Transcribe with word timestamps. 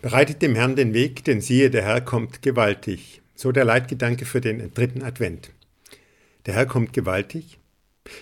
Bereitet 0.00 0.42
dem 0.42 0.54
Herrn 0.54 0.76
den 0.76 0.94
Weg, 0.94 1.24
denn 1.24 1.40
siehe, 1.40 1.70
der 1.70 1.82
Herr 1.82 2.00
kommt 2.00 2.40
gewaltig. 2.42 3.20
So 3.34 3.50
der 3.50 3.64
Leitgedanke 3.64 4.26
für 4.26 4.40
den 4.40 4.72
dritten 4.72 5.02
Advent. 5.02 5.50
Der 6.46 6.54
Herr 6.54 6.66
kommt 6.66 6.92
gewaltig. 6.92 7.58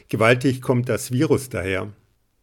Gewaltig 0.08 0.62
kommt 0.62 0.88
das 0.88 1.12
Virus 1.12 1.50
daher. 1.50 1.92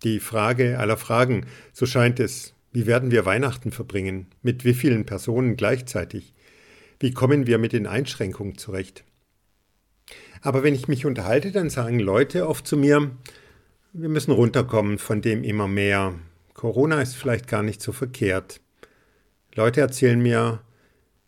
Die 0.03 0.19
Frage 0.19 0.77
aller 0.77 0.97
Fragen, 0.97 1.47
so 1.71 1.87
scheint 1.87 2.19
es, 2.19 2.53
wie 2.71 2.85
werden 2.85 3.09
wir 3.09 3.25
Weihnachten 3.25 3.71
verbringen? 3.71 4.27
Mit 4.43 4.65
wie 4.65 4.75
vielen 4.75 5.05
Personen 5.05 5.57
gleichzeitig? 5.57 6.33
Wie 6.99 7.11
kommen 7.11 7.47
wir 7.47 7.57
mit 7.57 7.73
den 7.73 7.87
Einschränkungen 7.87 8.57
zurecht? 8.57 9.03
Aber 10.41 10.61
wenn 10.61 10.75
ich 10.75 10.87
mich 10.87 11.07
unterhalte, 11.07 11.51
dann 11.51 11.71
sagen 11.71 11.99
Leute 11.99 12.47
oft 12.47 12.67
zu 12.67 12.77
mir, 12.77 13.11
wir 13.93 14.09
müssen 14.09 14.31
runterkommen 14.31 14.99
von 14.99 15.21
dem 15.21 15.43
immer 15.43 15.67
mehr. 15.67 16.13
Corona 16.53 17.01
ist 17.01 17.15
vielleicht 17.15 17.47
gar 17.47 17.63
nicht 17.63 17.81
so 17.81 17.91
verkehrt. 17.91 18.59
Leute 19.55 19.81
erzählen 19.81 20.21
mir, 20.21 20.61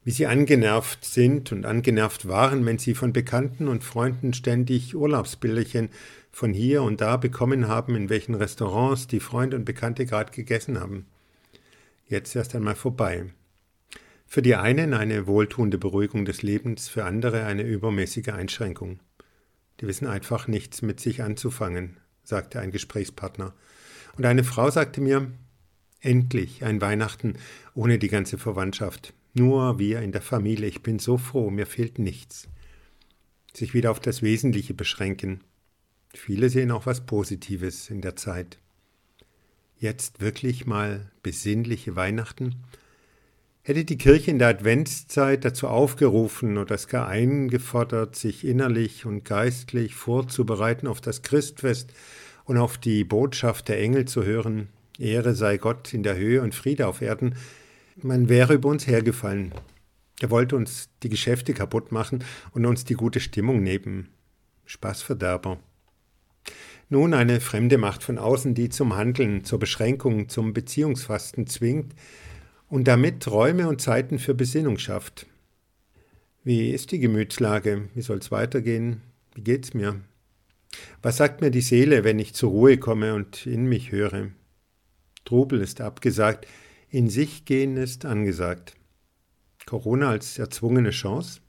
wie 0.03 0.11
sie 0.11 0.27
angenervt 0.27 1.03
sind 1.03 1.51
und 1.51 1.65
angenervt 1.65 2.27
waren, 2.27 2.65
wenn 2.65 2.77
sie 2.77 2.93
von 2.93 3.13
Bekannten 3.13 3.67
und 3.67 3.83
Freunden 3.83 4.33
ständig 4.33 4.95
Urlaubsbilderchen 4.95 5.89
von 6.31 6.53
hier 6.53 6.83
und 6.83 7.01
da 7.01 7.17
bekommen 7.17 7.67
haben, 7.67 7.95
in 7.95 8.09
welchen 8.09 8.35
Restaurants 8.35 9.07
die 9.07 9.19
Freunde 9.19 9.57
und 9.57 9.65
Bekannte 9.65 10.05
gerade 10.05 10.31
gegessen 10.31 10.79
haben. 10.79 11.05
Jetzt 12.07 12.35
erst 12.35 12.55
einmal 12.55 12.75
vorbei. 12.75 13.25
Für 14.27 14.41
die 14.41 14.55
einen 14.55 14.93
eine 14.93 15.27
wohltuende 15.27 15.77
Beruhigung 15.77 16.25
des 16.25 16.41
Lebens, 16.43 16.87
für 16.87 17.05
andere 17.05 17.45
eine 17.45 17.63
übermäßige 17.63 18.29
Einschränkung. 18.29 18.99
Die 19.79 19.87
wissen 19.87 20.07
einfach 20.07 20.47
nichts 20.47 20.81
mit 20.81 20.99
sich 20.99 21.23
anzufangen, 21.23 21.97
sagte 22.23 22.59
ein 22.59 22.71
Gesprächspartner. 22.71 23.53
Und 24.17 24.25
eine 24.25 24.43
Frau 24.43 24.69
sagte 24.69 25.01
mir, 25.01 25.31
Endlich 26.05 26.63
ein 26.63 26.81
Weihnachten 26.81 27.33
ohne 27.73 27.97
die 27.97 28.09
ganze 28.09 28.37
Verwandtschaft. 28.37 29.15
Nur 29.33 29.79
wir 29.79 30.03
in 30.03 30.11
der 30.11 30.21
Familie. 30.21 30.67
Ich 30.67 30.83
bin 30.83 30.99
so 30.99 31.17
froh, 31.17 31.49
mir 31.49 31.65
fehlt 31.65 31.97
nichts. 31.97 32.47
Sich 33.55 33.73
wieder 33.73 33.89
auf 33.89 33.99
das 33.99 34.21
Wesentliche 34.21 34.75
beschränken. 34.75 35.43
Viele 36.13 36.51
sehen 36.51 36.69
auch 36.69 36.85
was 36.85 37.07
Positives 37.07 37.89
in 37.89 38.01
der 38.01 38.15
Zeit. 38.15 38.59
Jetzt 39.79 40.21
wirklich 40.21 40.67
mal 40.67 41.09
besinnliche 41.23 41.95
Weihnachten? 41.95 42.57
Hätte 43.63 43.83
die 43.83 43.97
Kirche 43.97 44.29
in 44.29 44.37
der 44.37 44.49
Adventszeit 44.49 45.43
dazu 45.43 45.67
aufgerufen 45.67 46.59
oder 46.59 46.75
es 46.75 46.87
gar 46.87 47.07
eingefordert, 47.07 48.15
sich 48.15 48.45
innerlich 48.45 49.07
und 49.07 49.25
geistlich 49.25 49.95
vorzubereiten 49.95 50.85
auf 50.85 51.01
das 51.01 51.23
Christfest 51.23 51.91
und 52.43 52.57
auf 52.57 52.77
die 52.77 53.03
Botschaft 53.03 53.69
der 53.69 53.81
Engel 53.81 54.05
zu 54.05 54.23
hören, 54.23 54.69
Ehre 54.99 55.35
sei 55.35 55.57
Gott 55.57 55.93
in 55.93 56.03
der 56.03 56.15
Höhe 56.15 56.41
und 56.41 56.55
Friede 56.55 56.87
auf 56.87 57.01
Erden, 57.01 57.35
man 58.01 58.29
wäre 58.29 58.53
über 58.53 58.69
uns 58.69 58.87
hergefallen. 58.87 59.53
Er 60.21 60.29
wollte 60.29 60.55
uns 60.55 60.89
die 61.03 61.09
Geschäfte 61.09 61.53
kaputt 61.53 61.91
machen 61.91 62.23
und 62.51 62.65
uns 62.65 62.85
die 62.85 62.93
gute 62.93 63.19
Stimmung 63.19 63.63
nehmen. 63.63 64.09
Spaßverderber. 64.65 65.59
Nun 66.89 67.13
eine 67.13 67.41
fremde 67.41 67.77
Macht 67.77 68.03
von 68.03 68.17
außen, 68.17 68.53
die 68.53 68.69
zum 68.69 68.95
Handeln, 68.95 69.43
zur 69.43 69.59
Beschränkung, 69.59 70.29
zum 70.29 70.53
Beziehungsfasten 70.53 71.47
zwingt 71.47 71.95
und 72.69 72.87
damit 72.87 73.27
Räume 73.27 73.67
und 73.67 73.81
Zeiten 73.81 74.19
für 74.19 74.33
Besinnung 74.33 74.77
schafft. 74.77 75.25
Wie 76.43 76.69
ist 76.69 76.91
die 76.91 76.99
Gemütslage? 76.99 77.89
Wie 77.95 78.01
soll's 78.01 78.31
weitergehen? 78.31 79.01
Wie 79.33 79.41
geht's 79.41 79.73
mir? 79.73 80.01
Was 81.01 81.17
sagt 81.17 81.41
mir 81.41 81.49
die 81.49 81.61
Seele, 81.61 82.03
wenn 82.03 82.19
ich 82.19 82.33
zur 82.33 82.51
Ruhe 82.51 82.77
komme 82.77 83.15
und 83.15 83.47
in 83.47 83.65
mich 83.65 83.91
höre? 83.91 84.27
Trubel 85.25 85.61
ist 85.61 85.81
abgesagt, 85.81 86.47
in 86.89 87.09
sich 87.09 87.45
gehen 87.45 87.77
ist 87.77 88.05
angesagt. 88.05 88.75
Corona 89.65 90.11
als 90.11 90.37
erzwungene 90.37 90.91
Chance? 90.91 91.41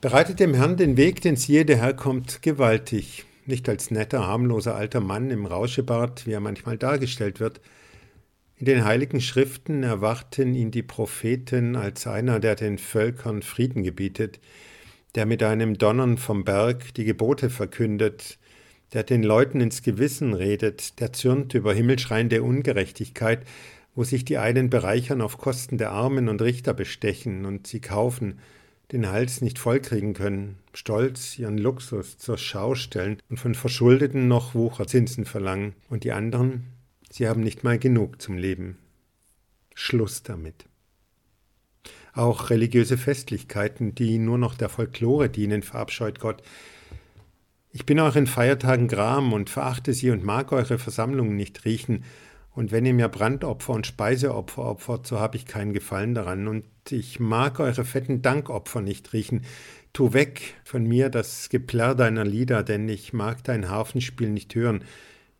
Bereitet 0.00 0.40
dem 0.40 0.52
Herrn 0.52 0.76
den 0.76 0.96
Weg, 0.96 1.22
den 1.22 1.36
siehe, 1.36 1.64
der 1.64 1.78
Herr 1.78 1.94
kommt 1.94 2.42
gewaltig, 2.42 3.24
nicht 3.46 3.68
als 3.68 3.90
netter, 3.90 4.26
harmloser 4.26 4.74
alter 4.74 5.00
Mann 5.00 5.30
im 5.30 5.46
Rauschebart, 5.46 6.26
wie 6.26 6.32
er 6.32 6.40
manchmal 6.40 6.76
dargestellt 6.76 7.40
wird. 7.40 7.60
In 8.56 8.66
den 8.66 8.84
heiligen 8.84 9.20
Schriften 9.20 9.82
erwarten 9.82 10.54
ihn 10.54 10.70
die 10.70 10.82
Propheten 10.82 11.74
als 11.76 12.06
einer, 12.06 12.40
der 12.40 12.54
den 12.54 12.78
Völkern 12.78 13.42
Frieden 13.42 13.82
gebietet, 13.82 14.40
der 15.14 15.26
mit 15.26 15.42
einem 15.42 15.78
Donnern 15.78 16.18
vom 16.18 16.44
Berg 16.44 16.92
die 16.94 17.04
Gebote 17.04 17.48
verkündet, 17.48 18.38
der 18.94 19.02
den 19.02 19.22
Leuten 19.22 19.60
ins 19.60 19.82
Gewissen 19.82 20.32
redet, 20.34 21.00
der 21.00 21.12
zürnt 21.12 21.52
über 21.54 21.74
himmelschreiende 21.74 22.42
Ungerechtigkeit, 22.42 23.44
wo 23.94 24.04
sich 24.04 24.24
die 24.24 24.38
einen 24.38 24.70
bereichern 24.70 25.20
auf 25.20 25.38
Kosten 25.38 25.78
der 25.78 25.90
Armen 25.90 26.28
und 26.28 26.40
Richter 26.40 26.74
bestechen 26.74 27.44
und 27.44 27.66
sie 27.66 27.80
kaufen, 27.80 28.38
den 28.92 29.10
Hals 29.10 29.40
nicht 29.40 29.58
vollkriegen 29.58 30.14
können, 30.14 30.58
stolz 30.72 31.38
ihren 31.38 31.58
Luxus 31.58 32.18
zur 32.18 32.38
Schau 32.38 32.74
stellen 32.74 33.18
und 33.28 33.38
von 33.38 33.54
Verschuldeten 33.54 34.28
noch 34.28 34.54
Wucherzinsen 34.54 35.24
verlangen, 35.24 35.74
und 35.88 36.04
die 36.04 36.12
anderen, 36.12 36.64
sie 37.10 37.28
haben 37.28 37.40
nicht 37.40 37.64
mal 37.64 37.78
genug 37.78 38.20
zum 38.22 38.38
Leben. 38.38 38.78
Schluss 39.74 40.22
damit. 40.22 40.66
Auch 42.12 42.50
religiöse 42.50 42.96
Festlichkeiten, 42.96 43.94
die 43.94 44.18
nur 44.18 44.38
noch 44.38 44.54
der 44.54 44.68
Folklore 44.68 45.28
dienen, 45.28 45.62
verabscheut 45.62 46.20
Gott, 46.20 46.42
ich 47.74 47.86
bin 47.86 47.98
euren 47.98 48.28
Feiertagen 48.28 48.86
gram 48.86 49.32
und 49.32 49.50
verachte 49.50 49.92
sie 49.94 50.10
und 50.10 50.22
mag 50.22 50.52
eure 50.52 50.78
Versammlungen 50.78 51.34
nicht 51.34 51.64
riechen. 51.64 52.04
Und 52.52 52.70
wenn 52.70 52.86
ihr 52.86 52.94
mir 52.94 53.08
Brandopfer 53.08 53.72
und 53.72 53.84
Speiseopfer 53.84 54.64
opfert, 54.64 55.08
so 55.08 55.18
habe 55.18 55.36
ich 55.36 55.44
keinen 55.44 55.72
Gefallen 55.72 56.14
daran. 56.14 56.46
Und 56.46 56.66
ich 56.88 57.18
mag 57.18 57.58
eure 57.58 57.84
fetten 57.84 58.22
Dankopfer 58.22 58.80
nicht 58.80 59.12
riechen. 59.12 59.42
Tu 59.92 60.12
weg 60.12 60.54
von 60.62 60.84
mir 60.84 61.08
das 61.08 61.48
Geplärr 61.48 61.96
deiner 61.96 62.24
Lieder, 62.24 62.62
denn 62.62 62.88
ich 62.88 63.12
mag 63.12 63.42
dein 63.42 63.68
Harfenspiel 63.68 64.30
nicht 64.30 64.54
hören. 64.54 64.84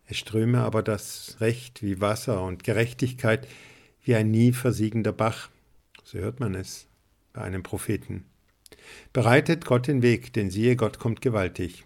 Es 0.05 0.17
ströme 0.17 0.59
aber 0.59 0.83
das 0.83 1.37
Recht 1.39 1.83
wie 1.83 2.01
Wasser 2.01 2.43
und 2.43 2.65
Gerechtigkeit 2.65 3.47
wie 4.03 4.13
ein 4.13 4.29
nie 4.29 4.51
versiegender 4.51 5.13
Bach. 5.13 5.49
So 6.03 6.17
hört 6.19 6.41
man 6.41 6.53
es 6.53 6.87
bei 7.31 7.43
einem 7.43 7.63
Propheten. 7.63 8.25
Bereitet 9.13 9.63
Gott 9.63 9.87
den 9.87 10.01
Weg, 10.01 10.33
denn 10.33 10.49
siehe, 10.49 10.75
Gott 10.75 10.99
kommt 10.99 11.21
gewaltig. 11.21 11.85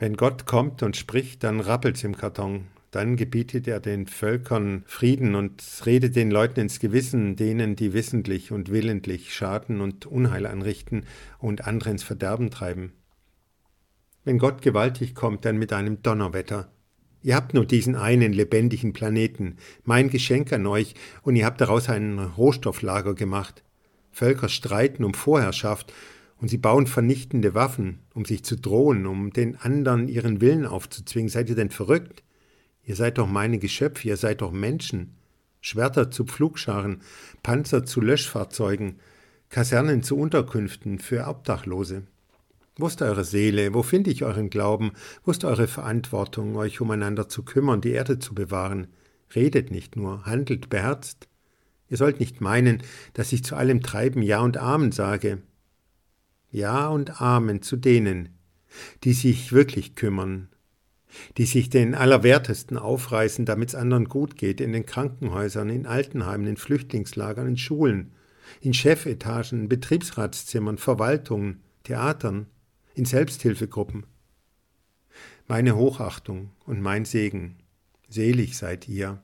Wenn 0.00 0.16
Gott 0.16 0.46
kommt 0.46 0.82
und 0.82 0.96
spricht, 0.96 1.44
dann 1.44 1.60
rappelt's 1.60 2.04
im 2.04 2.16
Karton. 2.16 2.68
Dann 2.90 3.16
gebietet 3.16 3.68
er 3.68 3.80
den 3.80 4.06
Völkern 4.06 4.82
Frieden 4.86 5.34
und 5.34 5.62
redet 5.84 6.16
den 6.16 6.30
Leuten 6.30 6.58
ins 6.58 6.80
Gewissen, 6.80 7.36
denen, 7.36 7.76
die 7.76 7.92
wissentlich 7.92 8.50
und 8.50 8.70
willentlich 8.70 9.34
Schaden 9.34 9.82
und 9.82 10.06
Unheil 10.06 10.46
anrichten 10.46 11.04
und 11.38 11.66
andere 11.66 11.90
ins 11.90 12.02
Verderben 12.02 12.50
treiben. 12.50 12.94
Wenn 14.24 14.38
Gott 14.38 14.62
gewaltig 14.62 15.14
kommt, 15.14 15.44
dann 15.44 15.58
mit 15.58 15.70
einem 15.70 16.02
Donnerwetter. 16.02 16.72
Ihr 17.22 17.36
habt 17.36 17.52
nur 17.52 17.66
diesen 17.66 17.94
einen 17.94 18.32
lebendigen 18.32 18.94
Planeten, 18.94 19.58
mein 19.84 20.08
Geschenk 20.08 20.50
an 20.54 20.66
euch, 20.66 20.94
und 21.20 21.36
ihr 21.36 21.44
habt 21.44 21.60
daraus 21.60 21.90
ein 21.90 22.18
Rohstofflager 22.18 23.14
gemacht. 23.14 23.62
Völker 24.12 24.48
streiten 24.48 25.04
um 25.04 25.12
Vorherrschaft, 25.12 25.92
und 26.40 26.48
sie 26.48 26.58
bauen 26.58 26.86
vernichtende 26.86 27.54
Waffen, 27.54 28.00
um 28.14 28.24
sich 28.24 28.44
zu 28.44 28.56
drohen, 28.56 29.06
um 29.06 29.32
den 29.32 29.56
anderen 29.56 30.08
ihren 30.08 30.40
Willen 30.40 30.66
aufzuzwingen. 30.66 31.28
Seid 31.28 31.48
ihr 31.50 31.54
denn 31.54 31.70
verrückt? 31.70 32.22
Ihr 32.84 32.96
seid 32.96 33.18
doch 33.18 33.28
meine 33.28 33.58
Geschöpfe, 33.58 34.08
ihr 34.08 34.16
seid 34.16 34.40
doch 34.40 34.52
Menschen. 34.52 35.14
Schwerter 35.60 36.10
zu 36.10 36.24
Pflugscharen, 36.24 37.02
Panzer 37.42 37.84
zu 37.84 38.00
Löschfahrzeugen, 38.00 38.96
Kasernen 39.50 40.02
zu 40.02 40.16
Unterkünften 40.16 40.98
für 40.98 41.26
Obdachlose. 41.26 42.04
Wo 42.76 42.86
ist 42.86 43.02
eure 43.02 43.24
Seele? 43.24 43.74
Wo 43.74 43.82
finde 43.82 44.10
ich 44.10 44.24
euren 44.24 44.48
Glauben? 44.48 44.92
Wo 45.24 45.32
ist 45.32 45.44
eure 45.44 45.68
Verantwortung, 45.68 46.56
euch 46.56 46.80
umeinander 46.80 47.28
zu 47.28 47.42
kümmern, 47.42 47.82
die 47.82 47.90
Erde 47.90 48.18
zu 48.18 48.34
bewahren? 48.34 48.86
Redet 49.34 49.70
nicht 49.70 49.96
nur, 49.96 50.24
handelt 50.24 50.70
beherzt. 50.70 51.28
Ihr 51.88 51.98
sollt 51.98 52.20
nicht 52.20 52.40
meinen, 52.40 52.82
dass 53.12 53.32
ich 53.32 53.44
zu 53.44 53.56
allem 53.56 53.82
Treiben 53.82 54.22
Ja 54.22 54.40
und 54.40 54.56
Amen 54.56 54.92
sage. 54.92 55.42
Ja 56.50 56.88
und 56.88 57.20
Amen 57.20 57.62
zu 57.62 57.76
denen, 57.76 58.30
die 59.04 59.12
sich 59.12 59.52
wirklich 59.52 59.94
kümmern, 59.94 60.48
die 61.36 61.44
sich 61.44 61.70
den 61.70 61.94
Allerwertesten 61.94 62.76
aufreißen, 62.76 63.44
damit's 63.44 63.74
anderen 63.74 64.06
gut 64.06 64.36
geht, 64.36 64.60
in 64.60 64.72
den 64.72 64.86
Krankenhäusern, 64.86 65.70
in 65.70 65.86
Altenheimen, 65.86 66.46
in 66.46 66.56
Flüchtlingslagern, 66.56 67.46
in 67.46 67.56
Schulen, 67.56 68.12
in 68.60 68.74
Chefetagen, 68.74 69.68
Betriebsratszimmern, 69.68 70.78
Verwaltungen, 70.78 71.62
Theatern, 71.84 72.46
in 72.94 73.04
Selbsthilfegruppen. 73.04 74.06
Meine 75.46 75.76
Hochachtung 75.76 76.50
und 76.64 76.80
mein 76.80 77.04
Segen, 77.04 77.56
selig 78.08 78.56
seid 78.56 78.88
ihr, 78.88 79.22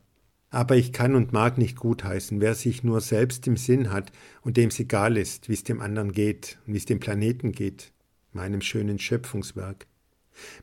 aber 0.56 0.74
ich 0.74 0.94
kann 0.94 1.14
und 1.14 1.34
mag 1.34 1.58
nicht 1.58 1.76
gutheißen, 1.76 2.40
wer 2.40 2.54
sich 2.54 2.82
nur 2.82 3.02
selbst 3.02 3.46
im 3.46 3.58
Sinn 3.58 3.92
hat 3.92 4.10
und 4.40 4.56
dem 4.56 4.70
es 4.70 4.80
egal 4.80 5.18
ist, 5.18 5.50
wie 5.50 5.52
es 5.52 5.64
dem 5.64 5.82
anderen 5.82 6.12
geht 6.12 6.56
und 6.66 6.72
wie 6.72 6.78
es 6.78 6.86
dem 6.86 6.98
Planeten 6.98 7.52
geht, 7.52 7.92
meinem 8.32 8.62
schönen 8.62 8.98
Schöpfungswerk. 8.98 9.86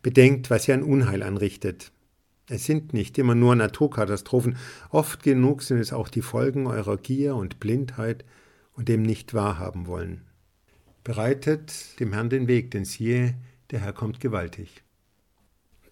Bedenkt, 0.01 0.49
was 0.49 0.67
ihr 0.67 0.73
an 0.73 0.81
Unheil 0.81 1.21
anrichtet. 1.21 1.91
Es 2.49 2.65
sind 2.65 2.93
nicht 2.93 3.19
immer 3.19 3.35
nur 3.35 3.55
Naturkatastrophen, 3.55 4.57
oft 4.89 5.21
genug 5.21 5.61
sind 5.61 5.77
es 5.77 5.93
auch 5.93 6.09
die 6.09 6.23
Folgen 6.23 6.65
eurer 6.65 6.97
Gier 6.97 7.35
und 7.35 7.59
Blindheit 7.59 8.25
und 8.71 8.89
dem 8.89 9.03
nicht 9.03 9.35
wahrhaben 9.35 9.85
wollen. 9.85 10.21
Bereitet 11.03 11.99
dem 11.99 12.13
Herrn 12.13 12.31
den 12.31 12.47
Weg, 12.47 12.71
denn 12.71 12.85
siehe, 12.85 13.35
der 13.69 13.81
Herr 13.81 13.93
kommt 13.93 14.19
gewaltig. 14.19 14.82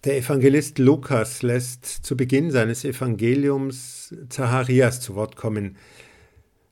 Der 0.04 0.16
Evangelist 0.16 0.80
Lukas 0.80 1.42
lässt 1.42 1.86
zu 1.86 2.16
Beginn 2.16 2.50
seines 2.50 2.84
Evangeliums 2.84 4.12
Zacharias 4.30 5.00
zu 5.00 5.14
Wort 5.14 5.36
kommen. 5.36 5.76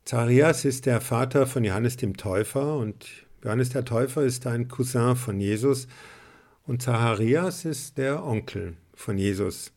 Zacharias 0.05 0.65
ist 0.65 0.87
der 0.87 1.00
Vater 1.00 1.47
von 1.47 1.62
Johannes 1.62 1.97
dem 1.97 2.17
Täufer 2.17 2.77
und 2.77 3.06
Johannes 3.44 3.69
der 3.69 3.85
Täufer 3.85 4.25
ist 4.25 4.49
ein 4.49 4.67
Cousin 4.67 5.15
von 5.15 5.38
Jesus 5.38 5.87
und 6.67 6.82
Zacharias 6.82 7.65
ist 7.65 7.99
der 7.99 8.25
Onkel 8.25 8.77
von 8.94 9.17
Jesus. 9.17 9.71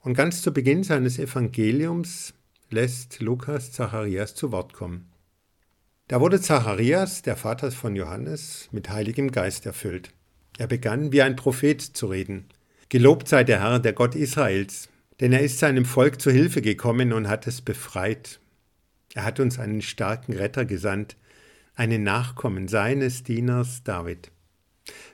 Und 0.00 0.14
ganz 0.14 0.42
zu 0.42 0.52
Beginn 0.52 0.82
seines 0.82 1.20
Evangeliums 1.20 2.34
lässt 2.68 3.20
Lukas 3.20 3.70
Zacharias 3.70 4.34
zu 4.34 4.50
Wort 4.50 4.72
kommen. 4.72 5.08
Da 6.08 6.20
wurde 6.20 6.40
Zacharias, 6.40 7.22
der 7.22 7.36
Vater 7.36 7.70
von 7.70 7.94
Johannes, 7.94 8.68
mit 8.72 8.90
heiligem 8.90 9.30
Geist 9.30 9.66
erfüllt. 9.66 10.10
Er 10.58 10.66
begann 10.66 11.12
wie 11.12 11.22
ein 11.22 11.36
Prophet 11.36 11.80
zu 11.80 12.06
reden. 12.06 12.48
Gelobt 12.92 13.26
sei 13.26 13.42
der 13.42 13.62
Herr, 13.62 13.78
der 13.78 13.94
Gott 13.94 14.14
Israels, 14.14 14.90
denn 15.18 15.32
er 15.32 15.40
ist 15.40 15.58
seinem 15.58 15.86
Volk 15.86 16.20
zu 16.20 16.30
Hilfe 16.30 16.60
gekommen 16.60 17.14
und 17.14 17.26
hat 17.26 17.46
es 17.46 17.62
befreit. 17.62 18.38
Er 19.14 19.24
hat 19.24 19.40
uns 19.40 19.58
einen 19.58 19.80
starken 19.80 20.34
Retter 20.34 20.66
gesandt, 20.66 21.16
einen 21.74 22.02
Nachkommen 22.02 22.68
seines 22.68 23.22
Dieners 23.22 23.82
David. 23.82 24.30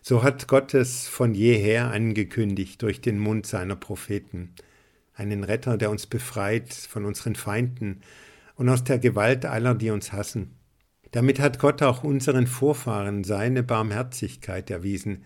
So 0.03 0.25
hat 0.25 0.49
Gott 0.49 0.75
es 0.75 1.07
von 1.07 1.37
jeher 1.37 1.93
angekündigt 1.93 2.83
durch 2.83 3.01
den 3.01 3.21
Mund 3.21 3.47
seiner 3.47 3.77
Propheten, 3.77 4.55
einen 5.15 5.45
Retter, 5.45 5.79
der 5.79 5.91
uns 5.91 6.09
befreit 6.09 6.75
von 6.75 7.05
unseren 7.05 7.37
Feinden 7.37 8.01
und 8.57 8.69
aus 8.69 8.83
der 8.83 8.99
Gewalt 8.99 9.47
aller, 9.47 9.77
die 9.77 9.91
uns 9.91 10.13
hassen. 10.13 10.57
Damit 11.13 11.39
hat 11.39 11.61
Gott 11.61 11.81
auch 11.85 12.03
unseren 12.03 12.49
Vorfahren 12.49 13.23
seine 13.23 13.63
Barmherzigkeit 13.63 14.69
erwiesen. 14.69 15.23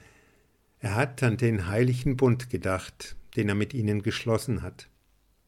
Er 0.83 0.97
hat 0.97 1.23
an 1.23 1.37
den 1.37 1.69
heiligen 1.69 2.17
Bund 2.17 2.51
gedacht, 2.51 3.15
den 3.37 3.49
er 3.49 3.55
mit 3.55 3.73
ihnen 3.73 4.03
geschlossen 4.03 4.63
hat. 4.63 4.89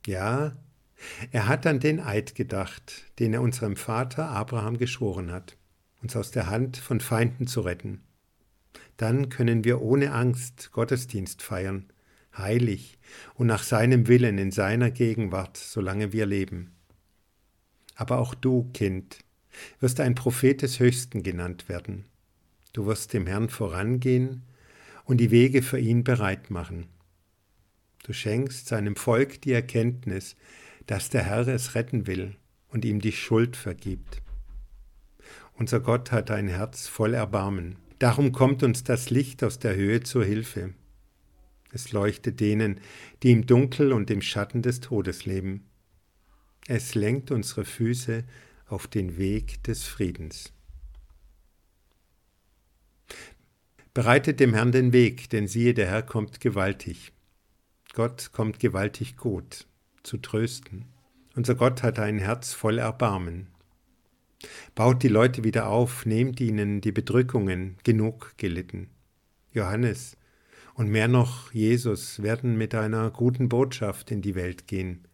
Ja, 0.07 0.57
er 1.33 1.49
hat 1.49 1.67
an 1.67 1.81
den 1.81 1.99
Eid 1.99 2.37
gedacht, 2.37 3.03
den 3.19 3.35
er 3.35 3.43
unserem 3.43 3.75
Vater 3.75 4.29
Abraham 4.29 4.79
geschworen 4.79 5.33
hat, 5.33 5.57
uns 6.01 6.15
aus 6.15 6.31
der 6.31 6.51
Hand 6.51 6.77
von 6.77 7.01
Feinden 7.01 7.49
zu 7.49 7.63
retten. 7.63 8.05
Dann 8.97 9.29
können 9.29 9.65
wir 9.65 9.83
ohne 9.83 10.13
Angst 10.13 10.71
Gottesdienst 10.71 11.43
feiern, 11.43 11.93
heilig 12.39 12.97
und 13.35 13.49
nach 13.49 13.65
seinem 13.65 14.07
Willen 14.07 14.39
in 14.39 14.53
seiner 14.53 14.93
Gegenwart, 14.93 15.57
solange 15.57 16.13
wir 16.13 16.27
leben. 16.27 16.77
Aber 17.97 18.19
auch 18.19 18.37
du, 18.37 18.71
Kind, 18.73 19.19
wirst 19.81 19.99
ein 19.99 20.15
Prophet 20.15 20.63
des 20.63 20.79
Höchsten 20.79 21.25
genannt 21.25 21.69
werden. 21.69 22.05
Du 22.73 22.87
wirst 22.87 23.13
dem 23.13 23.27
Herrn 23.27 23.49
vorangehen 23.49 24.45
und 25.05 25.19
die 25.19 25.31
Wege 25.31 25.63
für 25.63 25.79
ihn 25.79 26.05
bereit 26.05 26.51
machen. 26.51 26.87
Du 28.03 28.13
schenkst 28.13 28.67
seinem 28.69 28.97
Volk 28.97 29.41
die 29.43 29.53
Erkenntnis, 29.53 30.37
dass 30.87 31.09
der 31.09 31.23
Herr 31.23 31.49
es 31.49 31.75
retten 31.75 32.07
will 32.07 32.37
und 32.69 32.85
ihm 32.85 33.01
die 33.01 33.13
Schuld 33.13 33.57
vergibt. 33.57 34.21
Unser 35.55 35.81
Gott 35.81 36.11
hat 36.13 36.31
ein 36.31 36.49
Herz 36.49 36.89
voll 36.89 37.15
Erbarmen. 37.15 37.77
Darum 37.99 38.33
kommt 38.33 38.63
uns 38.63 38.85
das 38.85 39.11
Licht 39.11 39.45
aus 39.45 39.59
der 39.59 39.77
Höhe 39.77 40.03
zur 40.03 40.25
Hilfe. 40.25 40.75
Es 41.73 41.93
leuchtet 41.93 42.41
denen, 42.41 42.81
die 43.23 43.33
im 43.33 43.47
Dunkel 43.47 43.93
und 43.93 44.11
im 44.11 44.21
Schatten 44.21 44.63
des 44.63 44.81
Todes 44.81 45.25
leben. 45.25 45.65
Es 46.67 46.95
lenkt 46.95 47.31
unsere 47.31 47.65
Füße 47.65 48.25
auf 48.67 48.87
den 48.87 49.17
Weg 49.17 49.63
des 49.65 49.85
Friedens. 49.85 50.53
Bereitet 53.95 54.41
dem 54.41 54.55
Herrn 54.55 54.73
den 54.73 54.93
Weg, 54.93 55.31
denn 55.31 55.47
siehe, 55.47 55.73
der 55.73 55.87
Herr 55.87 56.03
kommt 56.03 56.41
gewaltig. 56.41 57.13
Gott 57.93 58.33
kommt 58.33 58.59
gewaltig 58.59 59.17
gut, 59.17 59.69
zu 60.03 60.19
trösten. 60.19 60.87
Unser 61.37 61.55
Gott 61.55 61.85
hat 61.85 62.01
ein 62.01 62.19
Herz 62.19 62.53
voll 62.53 62.79
Erbarmen. 62.79 63.47
Baut 64.75 65.05
die 65.05 65.09
Leute 65.09 65.45
wieder 65.45 65.69
auf, 65.69 66.07
nehmt 66.07 66.41
ihnen 66.41 66.81
die 66.81 66.91
Bedrückungen, 66.91 67.77
genug 67.85 68.35
gelitten. 68.37 68.91
Johannes 69.53 70.17
und 70.75 70.89
mehr 70.89 71.07
noch 71.07 71.53
Jesus 71.53 72.21
werden 72.21 72.59
mit 72.59 72.75
einer 72.75 73.13
guten 73.13 73.49
Botschaft 73.49 74.11
in 74.11 74.23
die 74.23 74.35
Welt 74.35 74.67
gehen. 74.67 75.07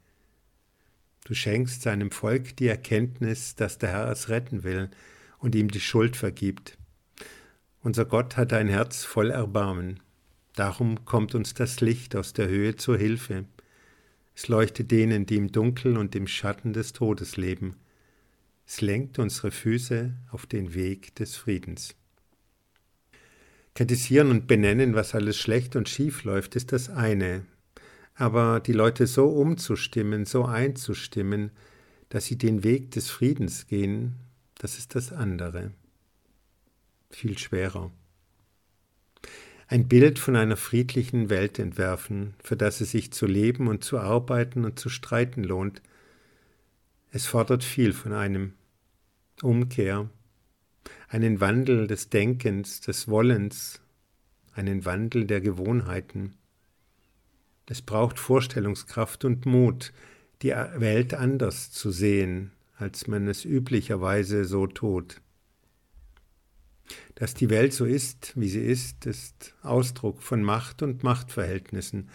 Du 1.25 1.35
schenkst 1.35 1.83
seinem 1.83 2.11
Volk 2.11 2.56
die 2.56 2.69
Erkenntnis, 2.69 3.55
dass 3.56 3.76
der 3.76 3.91
Herr 3.91 4.11
es 4.11 4.31
retten 4.31 4.65
will 4.65 4.91
und 5.38 5.55
ihm 5.55 5.69
die 5.69 5.81
Schuld 5.81 6.17
vergibt. 6.17 6.79
Unser 7.82 8.05
Gott 8.05 8.37
hat 8.37 8.53
ein 8.53 8.69
Herz 8.69 9.05
voll 9.05 9.31
Erbarmen. 9.31 10.00
Darum 10.55 11.06
kommt 11.06 11.35
uns 11.35 11.55
das 11.55 11.81
Licht 11.81 12.15
aus 12.15 12.35
der 12.35 12.47
Höhe 12.47 12.77
zur 12.77 12.99
Hilfe. 12.99 13.47
Es 14.35 14.49
leuchtet 14.49 14.91
denen, 14.91 15.25
die 15.25 15.37
im 15.37 15.50
Dunkel 15.50 15.97
und 15.97 16.15
im 16.15 16.27
Schatten 16.27 16.75
des 16.75 16.93
Todes 16.93 17.38
leben. 17.38 17.77
Es 18.67 18.82
lenkt 18.82 19.19
unsere 19.19 19.50
Füße 19.50 20.12
auf 20.31 20.44
den 20.44 20.75
Weg 20.75 21.15
des 21.15 21.37
Friedens. 21.37 21.94
Kritisieren 23.75 24.31
und 24.31 24.47
benennen, 24.47 24.94
was 24.94 25.15
alles 25.15 25.38
schlecht 25.38 25.75
und 25.75 25.88
schief 25.88 26.25
läuft, 26.25 26.56
ist 26.56 26.73
das 26.73 26.91
eine. 26.91 27.47
Aber 28.15 28.61
die 28.61 28.75
Leute 28.75 29.06
so 29.06 29.29
umzustimmen, 29.29 30.26
so 30.26 30.44
einzustimmen, 30.44 31.50
dass 32.11 32.26
sie 32.26 32.37
den 32.37 32.62
Weg 32.62 32.91
des 32.91 33.09
Friedens 33.09 33.69
gehen, 33.69 34.17
das 34.59 34.76
ist 34.76 34.94
das 34.94 35.15
andere. 35.15 35.71
Viel 37.11 37.37
schwerer. 37.39 37.91
Ein 39.67 39.87
Bild 39.87 40.19
von 40.19 40.37
einer 40.37 40.57
friedlichen 40.57 41.31
Welt 41.31 41.59
entwerfen, 41.59 42.35
für 42.43 42.57
das 42.57 42.81
es 42.81 42.91
sich 42.91 43.12
zu 43.12 43.27
leben 43.27 43.69
und 43.69 43.85
zu 43.85 43.99
arbeiten 43.99 44.65
und 44.65 44.79
zu 44.79 44.89
streiten 44.89 45.45
lohnt. 45.45 45.83
Es 47.12 47.27
fordert 47.27 47.62
viel 47.62 47.93
von 47.93 48.12
einem. 48.12 48.55
Umkehr, 49.43 50.11
einen 51.09 51.41
Wandel 51.41 51.87
des 51.87 52.11
Denkens, 52.11 52.81
des 52.81 53.09
Wollens, 53.09 53.81
einen 54.53 54.85
Wandel 54.85 55.27
der 55.27 55.41
Gewohnheiten. 55.41 56.35
Es 57.67 57.81
braucht 57.81 58.19
Vorstellungskraft 58.19 59.25
und 59.25 59.47
Mut, 59.47 59.93
die 60.43 60.51
Welt 60.51 61.15
anders 61.15 61.71
zu 61.71 61.93
sehen, 61.93 62.51
als 62.76 63.07
man 63.07 63.29
es 63.29 63.45
üblicherweise 63.45 64.45
so 64.45 64.67
tut. 64.67 65.21
Dass 67.14 67.35
die 67.35 67.50
Welt 67.50 67.73
so 67.73 67.85
ist, 67.85 68.32
wie 68.37 68.49
sie 68.49 68.62
ist, 68.62 69.06
ist 69.06 69.54
Ausdruck 69.62 70.23
von 70.23 70.42
Macht 70.42 70.82
und 70.82 71.02
Machtverhältnissen. 71.02 72.09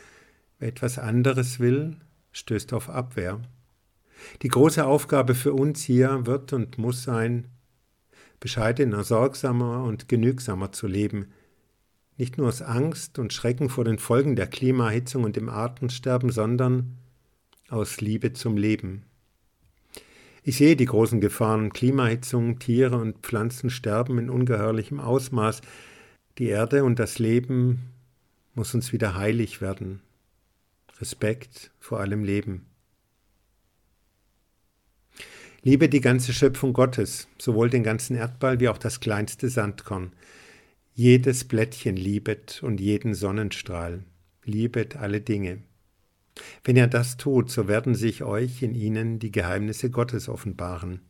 Wer 0.60 0.70
etwas 0.70 0.98
anderes 0.98 1.60
will, 1.60 1.98
stößt 2.32 2.74
auf 2.74 2.90
Abwehr. 2.90 3.42
Die 4.42 4.48
große 4.48 4.86
Aufgabe 4.86 5.36
für 5.36 5.54
uns 5.54 5.84
hier 5.84 6.26
wird 6.26 6.54
und 6.54 6.78
muss 6.78 7.04
sein, 7.04 7.48
bescheidener, 8.40 9.04
sorgsamer 9.04 9.84
und 9.84 10.08
genügsamer 10.08 10.72
zu 10.72 10.88
leben, 10.88 11.28
nicht 12.18 12.38
nur 12.38 12.48
aus 12.48 12.62
Angst 12.62 13.20
und 13.20 13.34
Schrecken 13.34 13.70
vor 13.70 13.84
den 13.84 14.00
Folgen 14.00 14.36
der 14.36 14.48
Klimaerhitzung 14.48 15.24
und 15.24 15.36
dem 15.36 15.50
Artensterben, 15.50 16.32
sondern 16.32 16.98
aus 17.70 18.00
Liebe 18.00 18.34
zum 18.34 18.58
Leben. 18.58 19.04
Ich 20.48 20.58
sehe 20.58 20.76
die 20.76 20.86
großen 20.86 21.22
Gefahren, 21.22 21.74
Klimaerhitzung, 21.74 22.60
Tiere 22.60 22.98
und 22.98 23.18
Pflanzen 23.26 23.72
sterben 23.72 24.20
in 24.20 24.30
ungeheuerlichem 24.30 25.00
Ausmaß. 25.00 25.62
Die 26.38 26.46
Erde 26.46 26.84
und 26.84 27.00
das 27.00 27.18
Leben 27.18 27.80
muss 28.54 28.76
uns 28.76 28.94
wieder 28.94 29.16
heilig 29.16 29.60
werden. 29.60 30.02
Respekt 31.00 31.72
vor 31.80 32.00
allem 32.00 32.24
Leben. 32.24 32.68
Liebe 35.64 35.90
die 35.90 36.00
ganze 36.00 36.32
Schöpfung 36.32 36.74
Gottes, 36.74 37.28
sowohl 37.40 37.72
den 37.72 37.82
ganzen 37.82 38.16
Erdball 38.16 38.60
wie 38.60 38.70
auch 38.70 38.78
das 38.78 39.00
kleinste 39.00 39.50
Sandkorn. 39.50 40.14
Jedes 40.94 41.46
Blättchen 41.46 41.96
liebet 41.96 42.62
und 42.62 42.80
jeden 42.80 43.16
Sonnenstrahl. 43.16 44.04
Liebet 44.44 44.96
alle 44.96 45.22
Dinge. 45.22 45.64
Wenn 46.64 46.76
ihr 46.76 46.88
das 46.88 47.18
tut, 47.18 47.50
so 47.50 47.68
werden 47.68 47.96
sich 47.96 48.24
euch 48.24 48.62
in 48.62 48.76
ihnen 48.76 49.20
die 49.20 49.32
Geheimnisse 49.32 49.90
Gottes 49.90 50.28
offenbaren. 50.28 51.02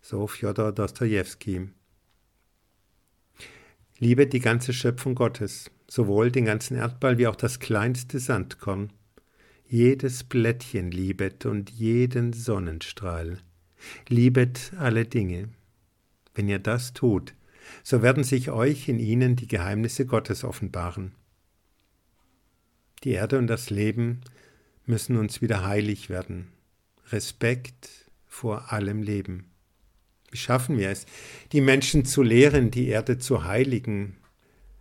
So 0.00 0.26
Fjodor 0.26 0.72
Dostojewski. 0.72 1.68
Liebet 3.98 4.32
die 4.32 4.40
ganze 4.40 4.72
Schöpfung 4.72 5.14
Gottes, 5.14 5.70
sowohl 5.88 6.30
den 6.30 6.44
ganzen 6.44 6.76
Erdball 6.76 7.18
wie 7.18 7.26
auch 7.26 7.36
das 7.36 7.58
kleinste 7.58 8.20
Sandkorn. 8.20 8.92
Jedes 9.66 10.24
Blättchen 10.24 10.90
liebet 10.90 11.44
und 11.44 11.70
jeden 11.70 12.32
Sonnenstrahl. 12.32 13.38
Liebet 14.08 14.72
alle 14.78 15.04
Dinge. 15.04 15.50
Wenn 16.34 16.48
ihr 16.48 16.58
das 16.58 16.92
tut, 16.92 17.34
so 17.82 18.00
werden 18.00 18.24
sich 18.24 18.50
euch 18.50 18.88
in 18.88 18.98
ihnen 18.98 19.36
die 19.36 19.48
Geheimnisse 19.48 20.06
Gottes 20.06 20.44
offenbaren. 20.44 21.12
Die 23.04 23.10
Erde 23.10 23.38
und 23.38 23.46
das 23.46 23.70
Leben 23.70 24.22
müssen 24.88 25.16
uns 25.16 25.40
wieder 25.42 25.66
heilig 25.66 26.08
werden. 26.10 26.48
Respekt 27.10 28.10
vor 28.26 28.72
allem 28.72 29.02
Leben. 29.02 29.50
Wie 30.30 30.36
schaffen 30.36 30.76
wir 30.76 30.90
es, 30.90 31.06
die 31.52 31.60
Menschen 31.60 32.04
zu 32.04 32.22
lehren, 32.22 32.70
die 32.70 32.88
Erde 32.88 33.18
zu 33.18 33.44
heiligen? 33.44 34.16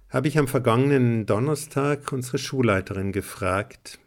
Habe 0.09 0.27
ich 0.27 0.37
am 0.37 0.47
vergangenen 0.47 1.25
Donnerstag 1.25 2.11
unsere 2.11 2.37
Schulleiterin 2.37 3.11
gefragt. 3.11 3.99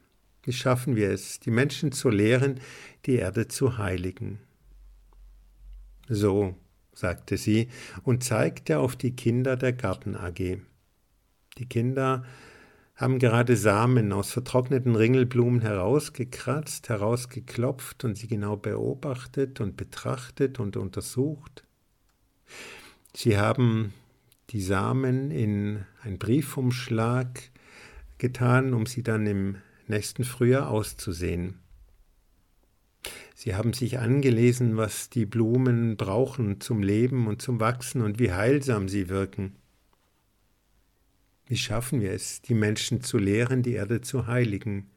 Wie 0.42 0.52
schaffen 0.52 0.97
wir 0.97 1.11
es, 1.11 1.40
die 1.40 1.50
Menschen 1.50 1.92
zu 1.92 2.09
lehren, 2.09 2.61
die 3.07 3.16
Erde 3.16 3.49
zu 3.49 3.78
heiligen? 3.78 4.38
So, 6.09 6.57
sagte 6.92 7.37
sie 7.37 7.69
und 8.02 8.25
zeigte 8.25 8.78
auf 8.78 8.97
die 8.97 9.14
Kinder 9.14 9.57
der 9.57 9.73
Garten 9.73 10.16
AG. 10.16 10.59
Die 11.59 11.69
Kinder 11.69 12.25
haben 13.00 13.19
gerade 13.19 13.57
Samen 13.57 14.12
aus 14.12 14.30
vertrockneten 14.30 14.95
Ringelblumen 14.95 15.62
herausgekratzt, 15.62 16.90
herausgeklopft 16.90 18.04
und 18.04 18.19
sie 18.19 18.28
genau 18.28 18.57
beobachtet 18.57 19.59
und 19.62 19.78
betrachtet 19.78 20.61
und 20.61 20.76
untersucht. 20.76 21.64
Sie 23.16 23.38
haben 23.38 23.95
die 24.50 24.61
Samen 24.61 25.30
in 25.30 25.87
einen 26.02 26.19
Briefumschlag 26.19 27.40
getan, 28.19 28.75
um 28.75 28.85
sie 28.85 29.02
dann 29.02 29.26
im 29.26 29.57
nächsten 29.88 30.25
Frühjahr 30.25 30.69
auszusehen. 30.69 31.59
Sie 33.35 33.54
haben 33.54 33.73
sich 33.73 33.99
angelesen, 33.99 34.76
was 34.76 35.09
die 35.09 35.25
Blumen 35.25 35.97
brauchen 35.97 36.61
zum 36.61 36.83
Leben 36.83 37.28
und 37.28 37.40
zum 37.40 37.61
Wachsen 37.61 38.02
und 38.02 38.19
wie 38.19 38.33
heilsam 38.33 38.90
sie 38.90 39.09
wirken. 39.09 39.57
Wie 41.50 41.57
schaffen 41.57 42.00
wir 42.00 42.12
es, 42.12 42.42
die 42.42 42.54
Menschen 42.54 43.02
zu 43.02 43.19
lehren, 43.19 43.64
die 43.64 43.73
Erde 43.73 44.00
zu 44.00 44.28
heiligen? 44.28 44.88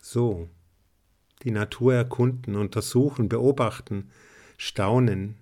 So, 0.00 0.48
die 1.42 1.50
Natur 1.50 1.92
erkunden, 1.92 2.56
untersuchen, 2.56 3.28
beobachten, 3.28 4.10
staunen 4.56 5.36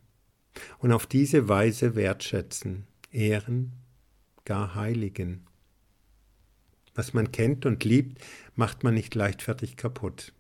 und 0.78 0.90
auf 0.90 1.07
diese 1.07 1.49
Weise 1.49 1.95
wertschätzen, 1.95 2.88
ehren, 3.12 3.71
gar 4.45 4.75
heiligen. 4.75 5.47
Was 6.97 7.14
man 7.14 7.31
kennt 7.31 7.64
und 7.64 7.85
liebt, 7.85 8.21
macht 8.57 8.83
man 8.83 8.95
nicht 8.95 9.14
leichtfertig 9.14 9.76
kaputt. 9.76 10.33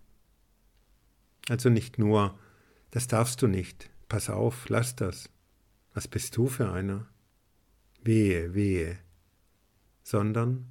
Also 1.48 1.70
nicht 1.70 1.96
nur, 1.96 2.36
das 2.90 3.06
darfst 3.06 3.40
du 3.40 3.46
nicht, 3.46 3.88
pass 4.08 4.28
auf, 4.28 4.68
lass 4.68 4.96
das. 4.96 5.30
Was 5.94 6.08
bist 6.08 6.36
du 6.36 6.48
für 6.48 6.72
einer? 6.72 7.06
Wehe, 8.02 8.52
wehe 8.54 8.98
sondern 10.02 10.66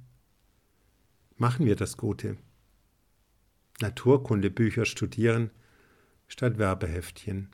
machen 1.36 1.66
wir 1.66 1.76
das 1.76 1.96
Gute. 1.96 2.36
Naturkundebücher 3.80 4.84
studieren 4.84 5.50
statt 6.28 6.58
Werbeheftchen. 6.58 7.50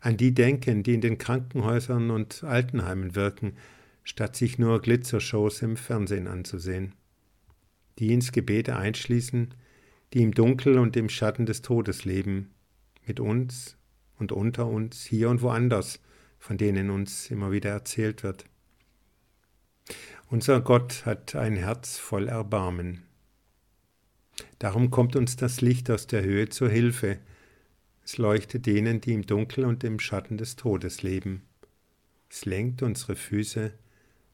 An 0.00 0.16
die 0.16 0.32
denken, 0.32 0.82
die 0.82 0.94
in 0.94 1.00
den 1.00 1.18
Krankenhäusern 1.18 2.10
und 2.10 2.44
Altenheimen 2.44 3.14
wirken, 3.14 3.56
statt 4.04 4.36
sich 4.36 4.58
nur 4.58 4.80
Glitzershows 4.80 5.62
im 5.62 5.76
Fernsehen 5.76 6.28
anzusehen. 6.28 6.94
Die 7.98 8.12
ins 8.12 8.32
Gebete 8.32 8.76
einschließen, 8.76 9.54
die 10.12 10.22
im 10.22 10.32
Dunkel 10.32 10.78
und 10.78 10.96
im 10.96 11.08
Schatten 11.08 11.46
des 11.46 11.62
Todes 11.62 12.04
leben, 12.04 12.54
mit 13.06 13.20
uns 13.20 13.76
und 14.18 14.32
unter 14.32 14.66
uns, 14.66 15.04
hier 15.04 15.28
und 15.28 15.42
woanders, 15.42 16.00
von 16.38 16.56
denen 16.56 16.90
uns 16.90 17.30
immer 17.30 17.50
wieder 17.52 17.70
erzählt 17.70 18.22
wird. 18.22 18.46
Unser 20.28 20.60
Gott 20.60 21.06
hat 21.06 21.36
ein 21.36 21.56
Herz 21.56 21.98
voll 21.98 22.26
Erbarmen. 22.26 23.04
Darum 24.58 24.90
kommt 24.90 25.14
uns 25.14 25.36
das 25.36 25.60
Licht 25.60 25.88
aus 25.88 26.08
der 26.08 26.24
Höhe 26.24 26.48
zur 26.48 26.68
Hilfe. 26.68 27.20
Es 28.02 28.18
leuchtet 28.18 28.66
denen, 28.66 29.00
die 29.00 29.12
im 29.12 29.24
Dunkel 29.24 29.64
und 29.64 29.84
im 29.84 30.00
Schatten 30.00 30.36
des 30.36 30.56
Todes 30.56 31.04
leben. 31.04 31.42
Es 32.28 32.44
lenkt 32.44 32.82
unsere 32.82 33.14
Füße 33.14 33.72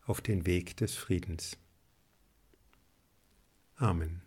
auf 0.06 0.22
den 0.22 0.46
Weg 0.46 0.78
des 0.78 0.94
Friedens. 0.94 1.58
Amen. 3.76 4.21